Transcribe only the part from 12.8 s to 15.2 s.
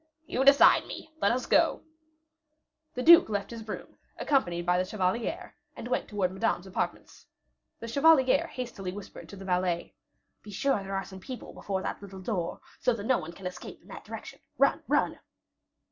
that no one can escape in that direction. Run, run!"